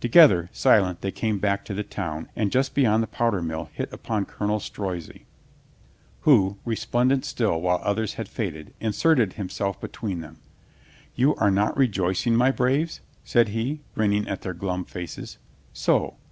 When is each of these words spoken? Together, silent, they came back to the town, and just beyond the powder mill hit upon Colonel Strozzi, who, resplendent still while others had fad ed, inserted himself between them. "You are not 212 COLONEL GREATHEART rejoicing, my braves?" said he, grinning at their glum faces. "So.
Together, 0.00 0.48
silent, 0.52 1.00
they 1.00 1.10
came 1.10 1.40
back 1.40 1.64
to 1.64 1.74
the 1.74 1.82
town, 1.82 2.28
and 2.36 2.52
just 2.52 2.76
beyond 2.76 3.02
the 3.02 3.08
powder 3.08 3.42
mill 3.42 3.68
hit 3.72 3.92
upon 3.92 4.24
Colonel 4.24 4.60
Strozzi, 4.60 5.26
who, 6.20 6.58
resplendent 6.64 7.24
still 7.24 7.60
while 7.60 7.80
others 7.82 8.14
had 8.14 8.28
fad 8.28 8.54
ed, 8.56 8.74
inserted 8.78 9.32
himself 9.32 9.80
between 9.80 10.20
them. 10.20 10.36
"You 11.16 11.34
are 11.34 11.50
not 11.50 11.74
212 11.74 11.74
COLONEL 11.74 11.76
GREATHEART 11.76 11.76
rejoicing, 11.88 12.36
my 12.36 12.50
braves?" 12.52 13.00
said 13.24 13.48
he, 13.48 13.80
grinning 13.96 14.28
at 14.28 14.42
their 14.42 14.54
glum 14.54 14.84
faces. 14.84 15.38
"So. 15.72 16.18